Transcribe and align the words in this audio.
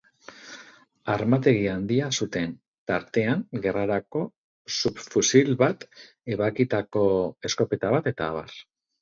Armategi 1.15 1.67
handia 1.73 2.07
zuten, 2.25 2.55
tartean 2.91 3.43
gerrarako 3.67 4.23
subfusil 4.79 5.53
bat, 5.61 5.87
ebakitako 6.39 7.05
eskopeta 7.53 7.95
bat, 7.99 8.11
etab. 8.15 8.59